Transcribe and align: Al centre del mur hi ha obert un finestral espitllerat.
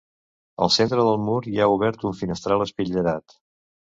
Al 0.67 0.71
centre 0.77 1.03
del 1.07 1.19
mur 1.25 1.35
hi 1.51 1.59
ha 1.59 1.67
obert 1.75 2.07
un 2.11 2.17
finestral 2.21 2.65
espitllerat. 2.67 3.37